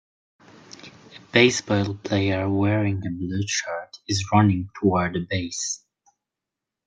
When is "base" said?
5.29-5.85